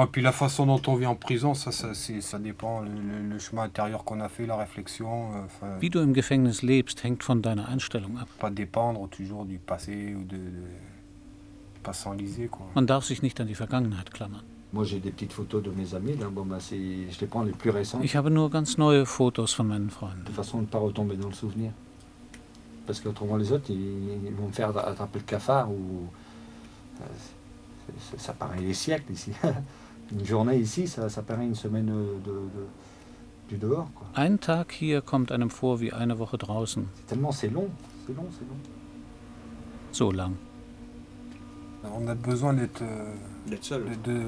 [0.00, 4.20] et puis la façon dont on vit en Prison, ça, dépend, le, chemin intérieur qu'on
[4.20, 5.30] a fait, la réflexion.
[5.62, 8.26] Euh, Wie du im Gefängnis lebst, hängt von deiner Einstellung ab.
[8.38, 10.40] Pas dépendre toujours du passé ou de, de
[11.82, 12.66] pas s'enliser quoi.
[12.74, 14.42] Man darf sich nicht an die Vergangenheit klammern.
[14.72, 16.16] Moi, j'ai des petites photos de mes amis.
[16.16, 16.28] Là.
[16.30, 18.00] Bon, bah, je les prends les plus récents.
[18.02, 20.24] Ich habe nur ganz neue Fotos von meinen Freunden.
[20.24, 21.72] De façon de ne pas retomber dans le souvenir.
[22.86, 26.06] Parce qu'autrement, les autres, ils, vont me faire attraper le cafard ou.
[26.98, 29.32] Ça, euh, ça paraît les siècles ici.
[30.12, 32.38] Une journée ici, ça, ça paraît une semaine euh, de, de,
[33.48, 33.88] du dehors.
[33.94, 34.06] Quoi.
[34.14, 36.84] Ein Tag hier kommt einem vor wie eine Woche draußen.
[36.96, 37.68] C'est tellement c'est long,
[38.06, 38.58] c'est long, c'est long.
[39.92, 40.34] So lang.
[41.84, 43.84] On a besoin d'être euh, seul.
[44.04, 44.20] De,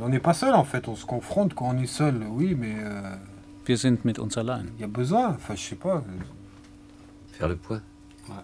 [0.00, 2.76] on n'est pas seul en fait, on se confronte quand on est seul, oui, mais
[2.78, 3.16] euh,
[3.66, 4.64] Wir sind mit uns allein.
[4.76, 6.02] il y a besoin, enfin je sais pas.
[7.32, 7.82] Faire le point.
[8.28, 8.34] Ouais.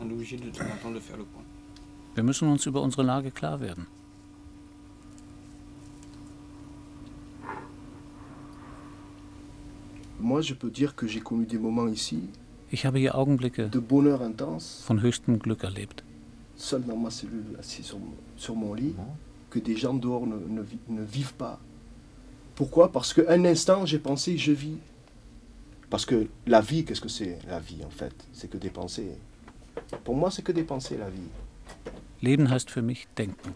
[0.00, 1.42] On est obligé de temps en temps de faire le point.
[2.16, 3.86] Wir müssen uns über unsere Lage klar werden.
[10.24, 12.18] Moi, je peux dire que j'ai connu des moments ici.
[12.72, 14.82] de bonheur intense.
[14.88, 15.38] von höchstem
[16.56, 17.82] Seul dans ma cellule, assis
[18.38, 18.94] sur, mon lit,
[19.50, 21.60] que des gens dehors ne, vivent pas.
[22.54, 24.78] Pourquoi Parce qu'un instant, j'ai pensé, je vis.
[25.90, 29.18] Parce que la vie, qu'est-ce que c'est la vie en fait C'est que des pensées.
[30.04, 31.30] Pour moi, c'est que des pensées la vie.
[32.22, 33.50] Leben heißt für mich denken.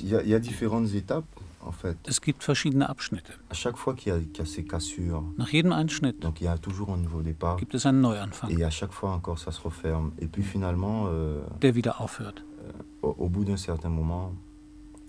[0.00, 1.24] il y, a, y, a différentes étapes,
[1.60, 1.96] en fait.
[2.06, 3.32] Es gibt verschiedene Abschnitte.
[3.50, 5.22] À chaque fois qu'il y, a ces cassures.
[5.36, 6.20] Nach jedem Einschnitt.
[6.20, 7.58] Donc il y a toujours un nouveau départ.
[7.58, 8.50] Gibt es einen Neuanfang.
[8.50, 10.12] Et à chaque fois encore, ça se referme.
[10.20, 11.06] Et puis finalement.
[11.08, 12.42] Euh, Der wieder aufhört.
[12.64, 14.32] Euh, au, bout d'un certain moment,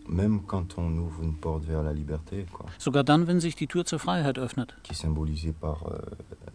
[0.08, 2.46] même quand on ouvre une porte vers la liberté.
[2.52, 2.66] Quoi.
[2.78, 4.76] Sogar dann, wenn sich die zur Freiheit öffnet.
[4.84, 6.00] Qui est symbolisée par euh,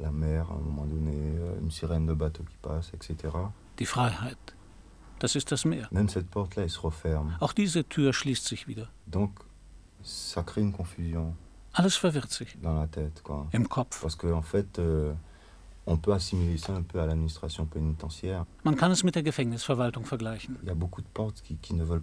[0.01, 1.17] la mer à un moment donné,
[1.63, 3.29] une sirène de bateau qui passe, etc.
[3.79, 4.39] Die Freiheit.
[5.19, 5.89] Das ist das Meer.
[7.41, 8.89] Auch diese Tür schließt sich wieder.
[11.73, 12.57] Alles verwirrt sich.
[13.53, 14.07] Im Kopf.
[18.67, 20.59] Man kann es mit der Gefängnisverwaltung vergleichen.
[20.63, 22.03] Ne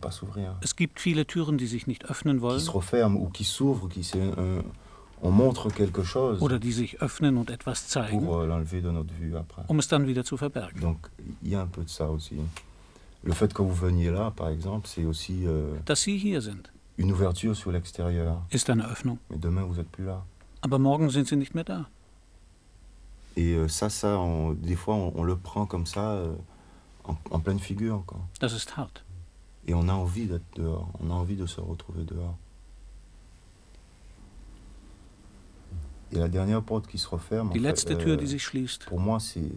[0.61, 2.61] es gibt viele Türen, die sich nicht öffnen wollen.
[6.39, 10.97] Oder die sich öffnen und etwas zeigen, euh, um es dann wieder zu verbergen.
[13.23, 15.77] Le fait que vous veniez là, par exemple, c'est aussi euh,
[16.97, 18.41] une ouverture sur l'extérieur.
[19.29, 20.23] Mais demain, vous n'êtes plus là.
[20.67, 21.65] morgen sind Sie nicht mehr
[23.37, 24.17] Et euh, ça, ça,
[24.57, 26.33] des fois, on, le prend comme ça, euh,
[27.03, 28.03] en, pleine figure.
[28.07, 28.19] Quoi.
[29.67, 32.35] Et on a envie d'être dehors, on a envie de se retrouver dehors.
[36.11, 37.51] Et la dernière porte qui se referme,
[38.87, 39.51] pour moi, c'est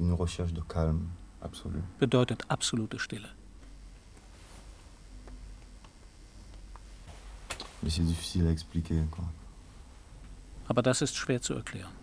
[0.00, 1.02] une recherche de calme.
[1.42, 1.82] Absolut.
[1.98, 3.28] bedeutet absolute Stille.
[10.68, 12.01] Aber das ist schwer zu erklären.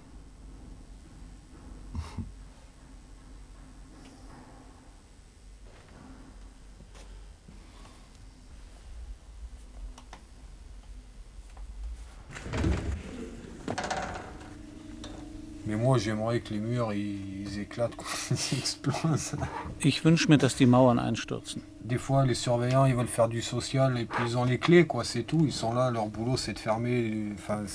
[15.70, 17.94] Mais moi, j'aimerais que les murs, ils, éclatent,
[18.32, 19.36] ils explosent.
[19.84, 21.62] Ich wünsche mir, dass die Mauern einstürzen.
[21.84, 24.88] Des fois, les surveillants, ils veulent faire du social et puis ils ont les clés,
[24.88, 25.44] quoi, c'est tout.
[25.46, 27.66] Ils sont là, leur boulot, c'est de fermer, enfin,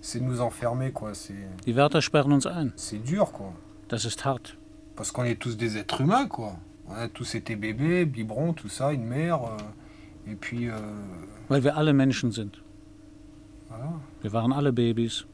[0.00, 1.12] c'est de nous enfermer, quoi.
[1.64, 2.72] Die Wärter sperren uns ein.
[2.74, 3.52] C'est dur, quoi.
[3.88, 4.56] Das ist hart.
[4.96, 6.54] Parce qu'on est tous des êtres humains, quoi.
[6.88, 10.68] On a tous été bébés, biberons, tout ça, une mère, euh, et puis...
[10.68, 10.72] Euh...
[11.50, 12.60] Weil wir alle Menschen sind.
[13.68, 13.92] Voilà.
[14.22, 15.24] Wir waren alle Babys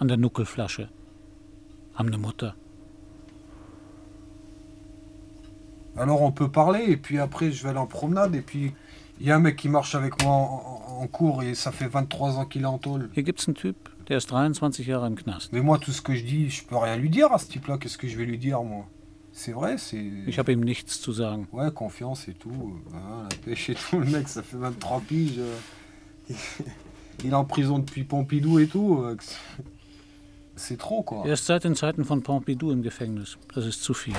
[0.00, 0.88] an der Nuckelflasche.
[1.98, 2.56] Âme de moteur.
[5.96, 8.74] Alors on peut parler, et puis après je vais aller en promenade, et puis
[9.18, 12.38] il y a un mec qui marche avec moi en, cours, et ça fait 23
[12.38, 13.08] ans qu'il est en tôle.
[13.16, 15.52] Hier a un type der ist 23 Jahre im Knast.
[15.52, 17.78] Mais moi tout ce que je dis, je peux rien lui dire à ce type-là,
[17.78, 18.86] qu'est-ce que je vais lui dire moi
[19.32, 20.02] c'est vrai, c'est.
[20.26, 21.38] Ich habe ihm nichts zu dire.
[21.52, 22.76] Ouais, confiance et tout.
[22.94, 25.34] Hein, la pêche et tout, le mec, ça fait 23 piges.
[25.38, 26.32] Euh.
[27.22, 28.96] Il est en prison depuis Pompidou et tout.
[28.98, 29.14] Euh.
[30.56, 31.22] C'est trop, quoi.
[31.26, 33.36] Er ist seit den Zeiten von Pompidou im Gefängnis.
[33.54, 34.14] Das ist zu viel.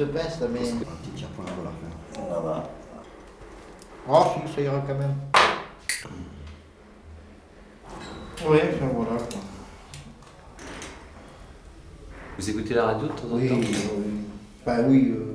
[0.00, 0.70] se peste, mais.
[0.72, 2.62] Un petit tir pour la voilà.
[4.08, 4.24] Oh,
[4.54, 5.14] ça ira quand même.
[8.48, 9.10] Oui, enfin voilà.
[12.38, 14.26] Vous écoutez la radio de temps en temps Oui, oui.
[14.64, 15.12] Bah oui.
[15.14, 15.34] Euh,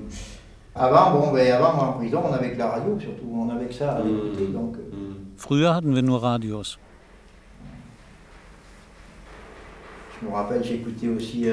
[0.73, 3.73] avant, bon, ben, avant, en prison, on avait que la radio, surtout, on avait que
[3.73, 4.41] ça à mmh, écouter.
[4.41, 4.75] Euh, mmh, donc...
[4.77, 5.15] Euh, mmh.
[5.37, 6.79] Früher hatten wir nur Radios.
[10.23, 11.45] Je me rappelle, j'écoutais aussi.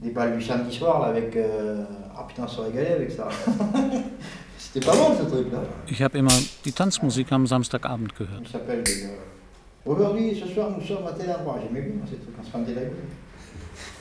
[0.00, 1.34] des balles du samedi soir là, avec.
[1.36, 1.84] Euh...
[2.16, 3.28] Ah putain, on se avec ça.
[4.58, 5.58] C'était pas mal ce truc là.
[5.88, 6.30] Ich habe immer
[6.64, 8.42] die Tanzmusik am Samstagabend gehört.
[8.42, 8.82] Il s'appelle.
[8.86, 9.12] Euh...
[9.86, 11.54] Aujourd'hui, ce soir, nous sommes à tel endroit.
[11.56, 13.06] Ah, j'aimais bien ces trucs, on se rendait la gueule.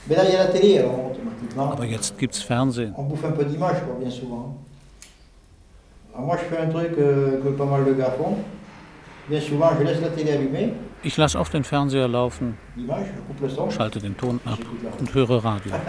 [0.10, 1.72] Mais là, il y a la télé, alors automatiquement.
[1.72, 2.93] Aber jetzt gibt's Fernsehen.
[2.98, 4.58] On bouffe un peu d'image, quoi, bien souvent.
[6.14, 8.36] Alors, moi, je fais un truc euh, que pas mal de gars font.
[11.03, 12.57] Ich lasse oft den Fernseher laufen,
[13.69, 14.57] schalte den Ton ab
[14.99, 15.73] und höre Radio.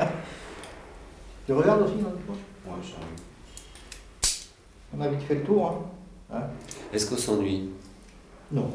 [8.50, 8.72] Oh,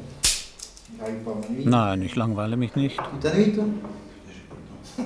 [1.66, 2.96] Nein, ich langweile mich nicht.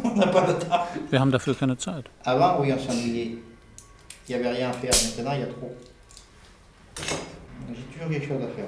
[1.09, 2.03] Wir haben dafür keine Zeit.
[2.25, 2.35] Il
[4.29, 4.91] n'y avait rien à faire.
[4.91, 5.71] Maintenant, il y a trop.
[6.97, 8.67] J'ai toujours quelque chose à faire.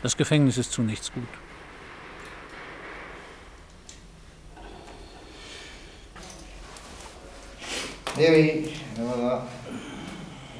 [0.02, 1.22] Das Gefängnis ist zu nichts gut.
[8.18, 9.44] Eh oui, voilà.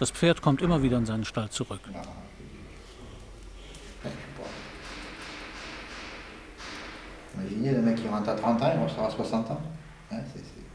[0.00, 1.80] Das Pferd kommt immer wieder in seinen Stall zurück.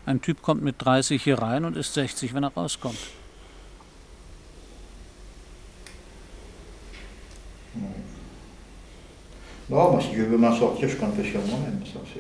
[0.06, 3.00] Ein Typ kommt mit 30 hier rein und ist 60, wenn er rauskommt.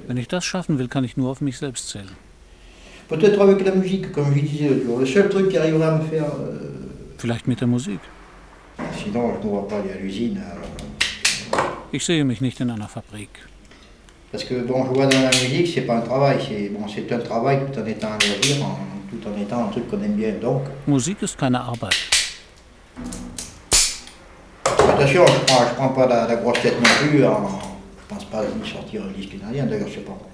[0.07, 2.09] Wenn ich das schaffen will, kann ich nur auf mich selbst zählen.
[3.07, 4.99] Peut-être avec la musique, comme je disais l'autre jour.
[4.99, 6.74] Le seul truc qui arrivera à me faire euh,
[7.17, 7.99] Vielleicht mit der Musik.
[11.91, 13.29] Ich sehe mich nicht in einer Fabrik.
[20.85, 21.95] Musik ist keine Arbeit.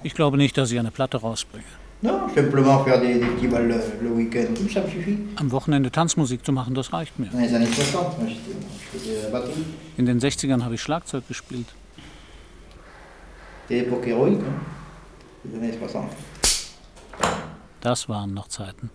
[0.04, 1.64] Ich glaube nicht, dass ich eine Platte rausbringe.
[2.02, 2.34] Non, ne?
[2.34, 5.18] simplement faire des, des petits balles le, le week-end, ça me suffit.
[5.36, 7.30] Am Wochenende Tanzmusik zu machen, das reicht mir.
[7.32, 7.48] Euh,
[9.96, 11.66] In den 60, ern habe ich Schlagzeug gespielt.
[17.84, 18.90] Das waren noch Zeiten.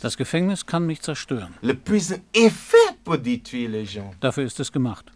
[0.00, 1.54] Das Gefängnis kann mich zerstören.
[4.20, 5.10] Dafür ist es gemacht.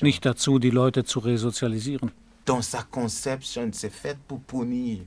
[0.00, 2.10] Nicht dazu, die Leute zu resozialisieren.
[2.46, 4.98] Dans sa conception, c'est fait pour punir.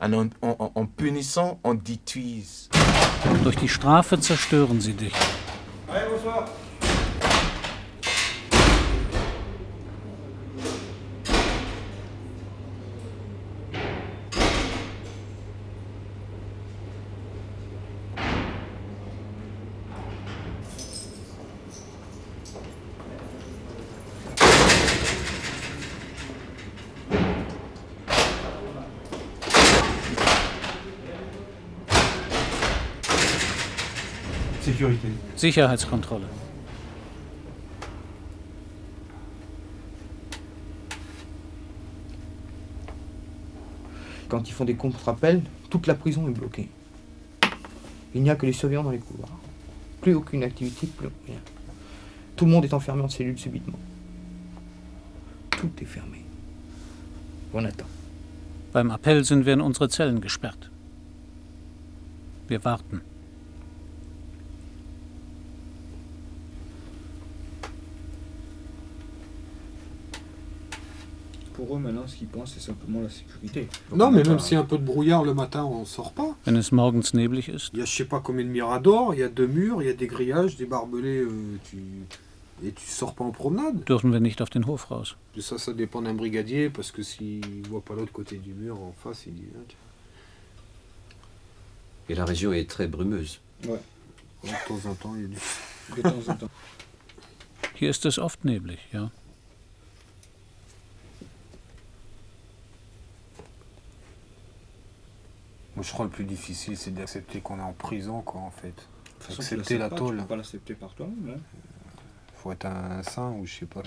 [0.00, 2.70] En, en, en punissant, on détruise.
[3.44, 5.12] Durch die Strafe zerstören sie dich.
[35.40, 36.24] Sicherheitskontrolle.
[44.28, 46.68] Quand ils font des contre-appels, toute la prison est bloquée.
[48.14, 49.32] Il n'y a que les surveillants dans les couloirs.
[50.02, 51.40] Plus aucune activité, plus rien.
[52.36, 53.78] Tout le monde est enfermé en cellule subitement.
[55.52, 56.20] Tout est fermé.
[57.54, 57.86] On attend.
[58.74, 60.70] Beim Appell sind wir in unsere Zellen gesperrt.
[62.50, 63.00] Wir warten.
[71.52, 73.68] pour eux maintenant ce qu'ils pensent c'est simplement la sécurité.
[73.94, 76.34] non, mais même s'il y a un peu de brouillard le matin, on sort pas.
[76.46, 77.70] Wenn es morgens neblig ist.
[77.72, 79.86] Il y a je sais pas combien de miradors, il y a deux murs, il
[79.86, 81.78] y a des grillages, des barbelés, et euh, tu...
[82.66, 83.84] et tu sors pas en promenade.
[83.84, 85.16] Dürfen wir nicht auf den Hof raus.
[85.38, 88.94] ça, ça dépend d'un brigadier parce que s'il voit pas l'autre côté du mur en
[89.02, 89.42] face, il dit.
[89.56, 89.60] Ah,
[92.08, 93.38] et la région est très brumeuse.
[93.66, 93.80] Ouais.
[94.42, 95.36] De temps en temps, il y a du.
[95.96, 96.50] De temps en temps.
[97.80, 99.10] Hier ist es oft neblig, ja.
[105.80, 108.50] Moi, je crois que le plus difficile, c'est d'accepter qu'on est en prison, quoi, en
[108.50, 108.74] fait.
[109.18, 110.16] Faut accepter la tôle.
[110.16, 111.16] Tu peux pas l'accepter par toi-même.
[111.26, 111.38] Hein.
[111.38, 112.00] Euh,
[112.36, 113.82] faut être un saint ou je sais pas.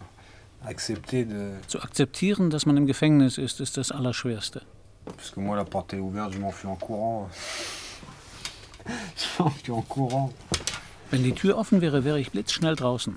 [0.66, 1.52] accepter de.
[1.70, 4.62] Zu akzeptieren, dass man im Gefängnis ist, ist das Allerschwerste.
[5.04, 7.28] Parce que moi, la porte est ouverte, je m'enfuis en courant.
[8.86, 10.32] je m'enfuis en courant.
[11.12, 13.14] Wenn die Tür offen wäre, wäre ich blitzschnell draußen.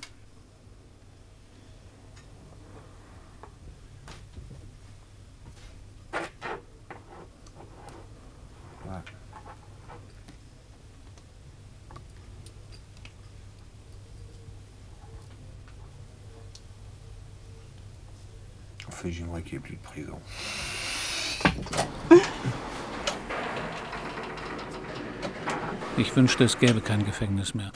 [19.40, 19.78] mec qui est plus
[25.98, 27.70] Ich wünschte, es gäbe kein Gefängnis mehr.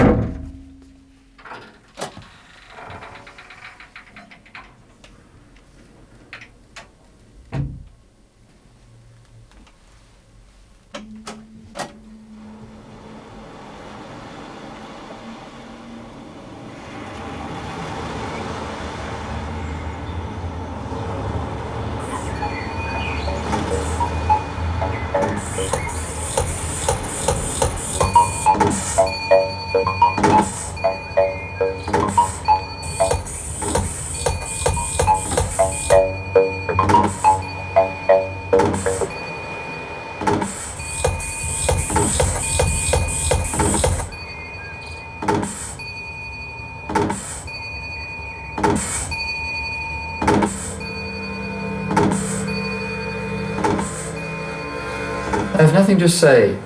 [55.97, 56.59] can just say,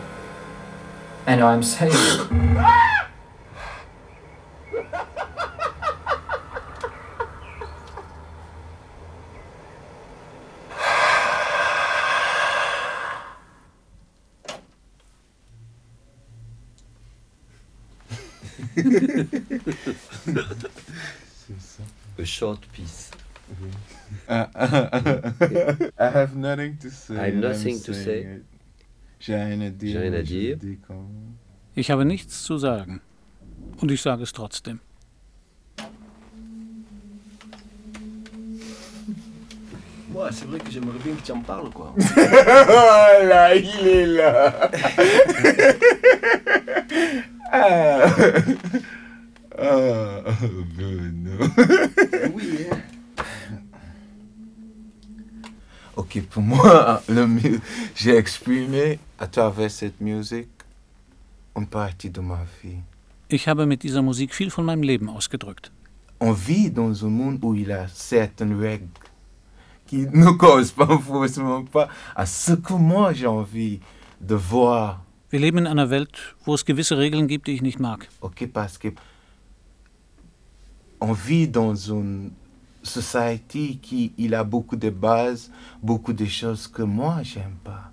[1.26, 1.92] and I'm saying
[22.18, 23.10] A short piece.
[23.48, 23.74] Mm -hmm.
[24.34, 27.14] uh, I have nothing to say.
[27.20, 28.18] I have nothing to say.
[28.34, 28.57] It.
[29.28, 30.58] Ne ne
[31.74, 33.00] ich habe nichts zu sagen.
[33.80, 34.80] Und ich sage es trotzdem.
[40.12, 41.94] Moi, c'est vrai que j'aimerais bien que tu en parles, quoi.
[41.94, 44.70] oh là, il est là.
[47.52, 48.06] ah.
[49.56, 51.50] ah oh, non.
[52.34, 52.80] oui, hein.
[56.00, 57.02] Ok, pour moi,
[58.00, 60.52] j'ai exprimé à travers cette musique
[61.56, 62.78] une partie de ma vie.
[63.30, 65.72] Ich habe mit dieser Musik viel von meinem Leben ausgedrückt.
[66.20, 68.86] On vit dans un monde où il y a certaines règles
[69.88, 73.80] qui ne correspondent forcément pas à ce que moi j'ai envie
[74.20, 75.02] de voir.
[75.32, 78.08] Wir leben in einer Welt, wo es gewisse Regeln gibt, die ich nicht mag.
[78.20, 78.92] Okay, parce que
[81.00, 82.30] on vit dans une
[82.82, 85.50] society qui il a beaucoup de bases,
[85.82, 87.84] beaucoup de choses que moi j'aime pas.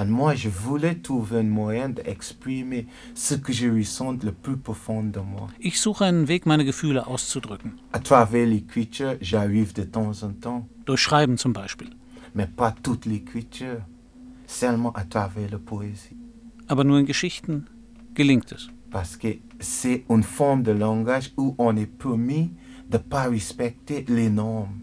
[0.00, 2.86] Et moi, je voulais trouver un moyen d'exprimer
[3.16, 5.48] ce que je ressens le plus profond de moi.
[5.60, 7.72] Ich suche un Weg, meine Gefühle auszudrücken.
[7.92, 10.68] À travers l'écriture, j'arrive de temps en temps.
[10.86, 11.90] Durch Schreiben zum Beispiel.
[12.36, 13.80] Mais pas toute l'écriture,
[14.46, 16.16] seulement à travers la poésie.
[16.68, 17.64] Aber nur in Geschichten
[18.14, 18.68] gelingt es.
[18.92, 22.52] Parce que c'est une forme de langage où on est permis
[22.88, 24.74] de ne pas respecter les normes.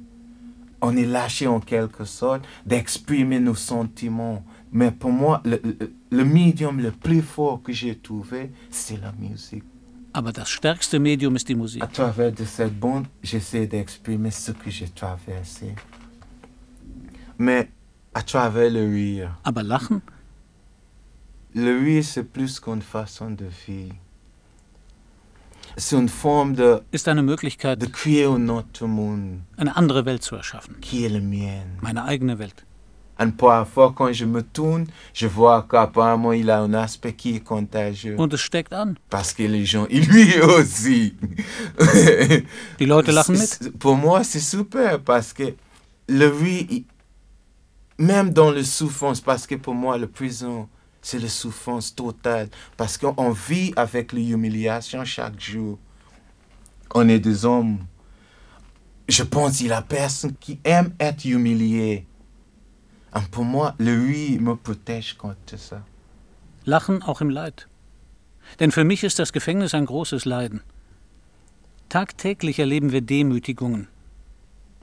[0.82, 4.46] On est lâché en quelque sorte d'exprimer nos sentiments.
[4.72, 9.10] Mais pour moi, le, médium le plus fort que j'ai trouvé, c'est la
[10.18, 10.34] ah, bah,
[11.02, 11.80] musique.
[11.82, 15.74] À travers de cette bande, j'essaie d'exprimer ce que j'ai traversé.
[17.40, 17.70] Mais
[18.14, 19.38] à travers le rire.
[19.44, 19.64] Ah, bah,
[21.56, 23.96] le rire, c'est plus qu'une façon de vivre.
[25.78, 25.94] ist
[27.08, 27.86] eine Möglichkeit,
[29.58, 30.76] eine andere Welt zu erschaffen.
[31.82, 32.64] Meine eigene Welt.
[33.18, 33.42] Und
[38.34, 39.00] es steckt an.
[42.80, 43.72] Die Leute lachen mit.
[43.80, 45.54] Für mich ist es super weil que
[46.08, 46.72] selbst
[47.98, 50.68] in der dans souffrance, parce que pour moi, le prison,
[51.08, 55.78] c'est la souffrance totale parce qu'on vit avec l'humiliation chaque jour.
[56.96, 57.78] On est des hommes.
[59.08, 61.92] Je pense qu'il y a personne qui aime être humilié.
[61.92, 62.08] Et
[63.14, 65.84] ah, pour moi, lui me protège contre ça.
[66.66, 67.68] Lachen auch im Leid.
[68.60, 70.62] Denn für mich ist das Gefängnis ein großes Leiden.
[71.90, 73.88] Tagtäglich erleben wir Demütigungen.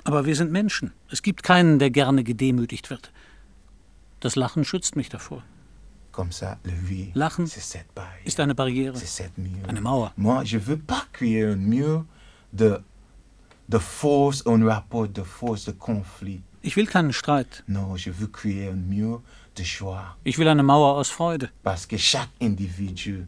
[0.04, 0.92] Aber wir sind Menschen.
[1.10, 3.10] Es gibt keinen, der gerne gedemütigt wird.
[4.20, 5.42] Das Lachen schützt mich davor.
[6.12, 7.12] comme ça, le rire,
[7.46, 7.88] c'est cette
[8.54, 8.92] barrière.
[8.94, 10.12] C'est cette mur.
[10.16, 12.04] Moi, je veux pas créer un mur
[12.52, 12.80] de,
[13.68, 16.42] de force, un rapport de force, de conflit.
[16.64, 16.86] Ich will
[17.66, 19.20] Non, je veux créer un mur
[19.56, 20.16] de joie.
[20.24, 21.50] Ich will eine Mauer aus Freude.
[21.64, 23.26] Parce que chaque individu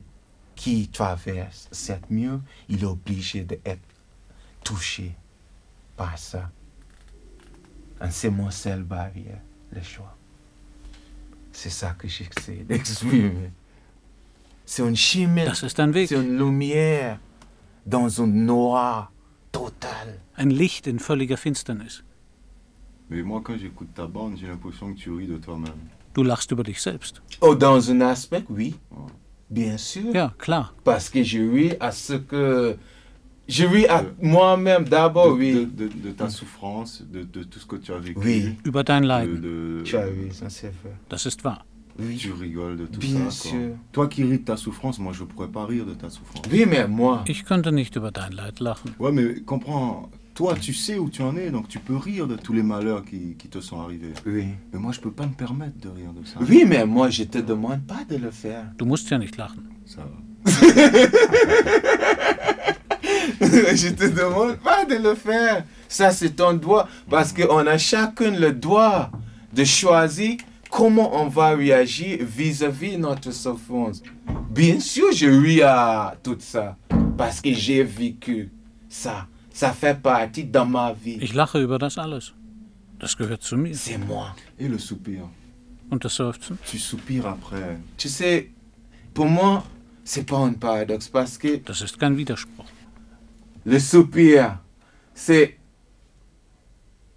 [0.55, 3.81] qui traverse cette mur, il est obligé d'être
[4.63, 5.17] touché
[5.97, 6.51] par ça.
[8.01, 9.41] En c'est mon seul barrière,
[9.73, 10.14] le choix.
[11.55, 13.51] C'est ça que j'essaie d'exprimer.
[14.67, 17.19] C'est une chimère, C'est une lumière
[17.87, 19.13] dans un noir
[19.53, 20.19] total.
[20.37, 22.03] Ein Licht in völliger Finsternis.
[23.09, 25.79] Mais moi, quand j'écoute ta bande, j'ai l'impression que tu ris de toi-même.
[26.17, 27.23] Du lachst über dich selbst.
[27.41, 28.75] Oh, dans un aspect, oui.
[29.49, 30.13] Bien sûr.
[30.13, 30.75] Ja, klar.
[30.83, 32.77] Parce que je ris à ce que
[33.47, 35.67] je vis à moi-même d'abord, oui.
[35.67, 38.19] De, ta souffrance, de, tout ce que tu as vécu.
[38.19, 38.55] Oui.
[38.65, 39.03] Über dein
[40.33, 41.37] ça c'est fait.
[42.19, 43.49] Tu rigoles de tout Bien ça.
[43.51, 43.71] Sûr.
[43.93, 46.43] Toi qui ris de ta souffrance, moi je ne pourrais pas rire de ta souffrance.
[46.51, 47.23] Oui, mais moi.
[47.29, 48.91] Ich könnte nicht über dein Leid lachen.
[49.13, 50.11] mais comprends.
[50.35, 53.05] Toi, tu sais où tu en es, donc tu peux rire de tous les malheurs
[53.05, 54.13] qui, qui te sont arrivés.
[54.27, 54.47] Oui.
[54.73, 56.41] Mais moi, je ne peux pas me permettre de rire de ça.
[56.41, 58.65] Oui, mais moi, je ne te demande pas de le faire.
[59.87, 60.45] Ça va.
[63.75, 65.65] je te demande pas de le faire.
[65.89, 66.89] Ça, c'est ton droit.
[67.09, 69.11] Parce qu'on a chacun le droit
[69.53, 70.37] de choisir
[70.71, 74.03] comment on va réagir vis-à-vis de notre souffrance.
[74.51, 76.77] Bien sûr, je ris à tout ça.
[77.17, 78.51] Parce que j'ai vécu
[78.89, 79.27] ça.
[79.53, 81.19] Ça fait partie de ma vie.
[81.21, 81.95] Ich lache über das
[83.73, 84.35] C'est moi.
[84.59, 85.25] Et le soupir.
[85.91, 86.01] Und
[86.65, 87.77] Tu soupires après.
[87.99, 88.51] Tu sais,
[89.13, 89.63] pour moi,
[90.05, 91.59] c'est pas un paradoxe parce que
[93.65, 94.59] le soupir,
[95.15, 95.57] c'est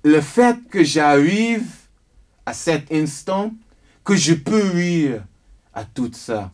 [0.03, 1.69] le fait que j'arrive
[2.45, 3.51] à cet instant,
[4.05, 5.23] que je peux rire
[5.73, 6.51] à tout ça.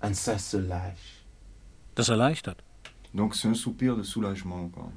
[0.00, 1.24] En ça se lâche.
[3.14, 4.68] Donc c'est un soupir de soulagement.
[4.68, 4.88] Quoi.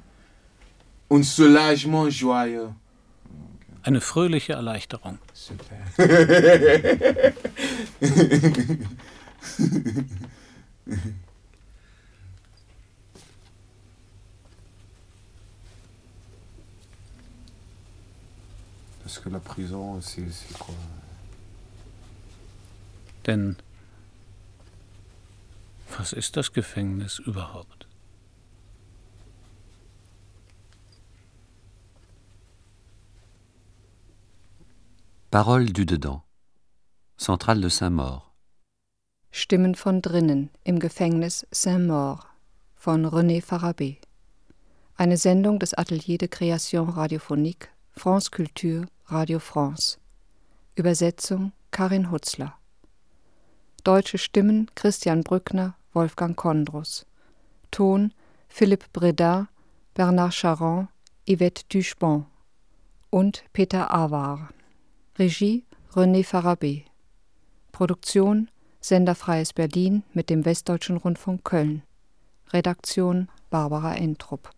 [1.10, 2.68] Un soulagement joyeux.
[3.84, 5.18] Eine fröhliche Erleichterung.
[5.32, 5.78] Super.
[19.06, 20.24] Parce que la prison, c'est
[20.58, 20.74] quoi
[23.24, 23.54] Denn
[25.96, 27.86] was ist das Gefängnis überhaupt?
[35.30, 36.22] Parole du dedans.
[37.16, 38.32] Centrale de Saint-Maur.
[39.30, 42.26] Stimmen von drinnen im Gefängnis Saint-Maur
[42.74, 43.98] von René Farabé.
[44.96, 49.98] Eine Sendung des Atelier de Création Radiophonique France Culture Radio France.
[50.74, 52.54] Übersetzung Karin Hutzler.
[53.84, 57.06] Deutsche Stimmen Christian Brückner, Wolfgang Kondrus.
[57.70, 58.12] Ton
[58.48, 59.46] Philipp Breda,
[59.94, 60.88] Bernard Charon,
[61.24, 62.26] Yvette Duchebon
[63.10, 64.48] und Peter Awar.
[65.20, 65.62] Regie
[65.94, 66.82] René Farabé.
[67.70, 68.50] Produktion
[68.80, 71.82] Senderfreies Berlin mit dem Westdeutschen Rundfunk Köln.
[72.52, 74.55] Redaktion Barbara Entrup.